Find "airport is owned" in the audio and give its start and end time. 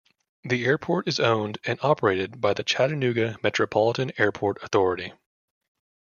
0.65-1.59